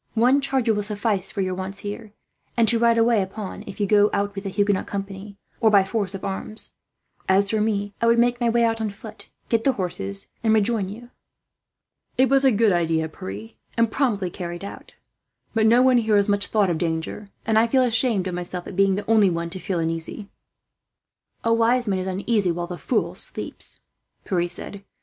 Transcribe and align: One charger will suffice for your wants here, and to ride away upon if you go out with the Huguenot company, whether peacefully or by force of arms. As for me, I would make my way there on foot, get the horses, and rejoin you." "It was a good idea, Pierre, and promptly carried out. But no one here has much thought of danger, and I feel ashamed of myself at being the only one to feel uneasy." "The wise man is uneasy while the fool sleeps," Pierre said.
One 0.15 0.41
charger 0.41 0.73
will 0.73 0.81
suffice 0.81 1.29
for 1.29 1.41
your 1.41 1.53
wants 1.53 1.81
here, 1.81 2.11
and 2.57 2.67
to 2.69 2.79
ride 2.79 2.97
away 2.97 3.21
upon 3.21 3.63
if 3.67 3.79
you 3.79 3.85
go 3.85 4.09
out 4.13 4.33
with 4.33 4.45
the 4.45 4.49
Huguenot 4.49 4.87
company, 4.87 5.37
whether 5.59 5.77
peacefully 5.77 5.77
or 5.77 5.83
by 5.83 5.83
force 5.83 6.15
of 6.15 6.25
arms. 6.25 6.71
As 7.29 7.51
for 7.51 7.61
me, 7.61 7.93
I 8.01 8.07
would 8.07 8.17
make 8.17 8.41
my 8.41 8.49
way 8.49 8.61
there 8.61 8.75
on 8.79 8.89
foot, 8.89 9.29
get 9.49 9.63
the 9.63 9.73
horses, 9.73 10.29
and 10.43 10.55
rejoin 10.55 10.89
you." 10.89 11.11
"It 12.17 12.29
was 12.29 12.43
a 12.43 12.51
good 12.51 12.71
idea, 12.71 13.07
Pierre, 13.09 13.49
and 13.77 13.91
promptly 13.91 14.31
carried 14.31 14.65
out. 14.65 14.95
But 15.53 15.67
no 15.67 15.83
one 15.83 15.99
here 15.99 16.15
has 16.15 16.27
much 16.27 16.47
thought 16.47 16.71
of 16.71 16.79
danger, 16.79 17.29
and 17.45 17.59
I 17.59 17.67
feel 17.67 17.83
ashamed 17.83 18.25
of 18.25 18.33
myself 18.33 18.65
at 18.65 18.75
being 18.75 18.95
the 18.95 19.07
only 19.07 19.29
one 19.29 19.51
to 19.51 19.59
feel 19.59 19.77
uneasy." 19.77 20.29
"The 21.43 21.53
wise 21.53 21.87
man 21.87 21.99
is 21.99 22.07
uneasy 22.07 22.51
while 22.51 22.65
the 22.65 22.79
fool 22.79 23.13
sleeps," 23.13 23.81
Pierre 24.25 24.49
said. 24.49 24.83